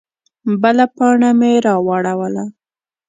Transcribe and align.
_بله 0.61 0.85
پاڼه 0.95 1.29
مې 1.39 1.51
راواړوله. 1.65 2.43